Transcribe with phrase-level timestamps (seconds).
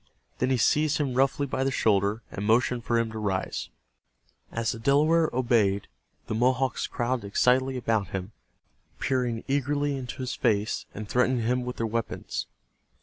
[0.39, 3.69] Then he seized him roughly by the shoulder, and motioned for him to rise.
[4.51, 5.87] As the Delaware obeyed
[6.25, 8.31] the Mohawks crowded excitedly about him,
[8.97, 12.47] peering eagerly into his face, and threatening him with their weapons.